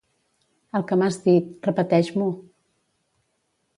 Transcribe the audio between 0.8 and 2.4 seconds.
que m'has dit, repeteix-m'ho.